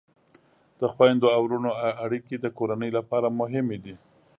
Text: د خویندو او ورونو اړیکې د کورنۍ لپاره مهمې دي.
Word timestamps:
د 0.79 0.81
خویندو 0.93 1.27
او 1.35 1.41
ورونو 1.45 1.71
اړیکې 2.05 2.35
د 2.39 2.45
کورنۍ 2.57 2.89
لپاره 2.97 3.27
مهمې 3.39 3.77
دي. 3.83 3.95